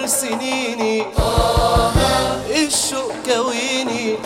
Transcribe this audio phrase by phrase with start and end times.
[0.00, 1.02] سهر سنيني.
[2.66, 4.16] الشوق كويني.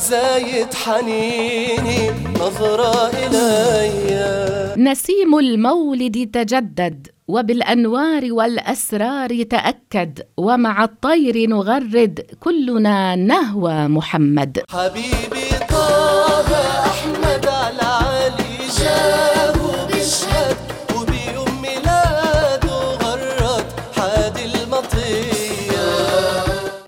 [0.00, 2.10] زايد حنيني.
[2.40, 14.62] نظرة إليا نسيم المولد تجدد وبالأنوار والأسرار تأكد ومع الطير نغرد كلنا نهوى محمد.
[14.70, 16.83] حبيبي طه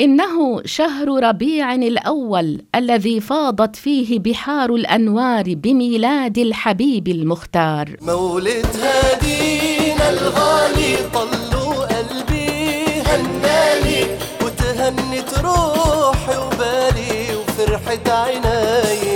[0.07, 7.97] انه شهر ربيع الأول الذي فاضت فيه بحار الأنوار بميلاد الحبيب المختار.
[8.03, 14.19] مولد هدينا الغالي طلوا قلبي هنالي.
[14.45, 19.16] وتهنت روحي وبالي وفرحة عينيا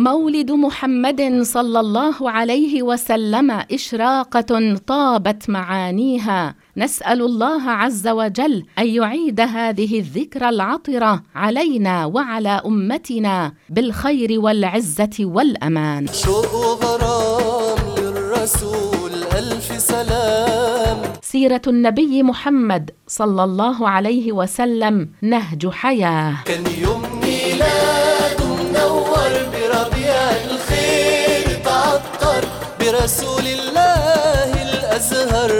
[0.00, 6.54] مولد محمد صلى الله عليه وسلم إشراقة طابت معانيها.
[6.76, 16.06] نسأل الله عز وجل أن يعيد هذه الذكرى العطرة علينا وعلى أمتنا بالخير والعزة والأمان.
[16.06, 20.98] شوق وغرام للرسول ألف سلام.
[21.22, 26.34] سيرة النبي محمد صلى الله عليه وسلم نهج حياة.
[26.44, 27.99] كان يوم ميلاده
[33.00, 35.50] برسول الله الأزهر